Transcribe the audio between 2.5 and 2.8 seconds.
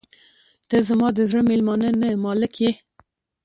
یې.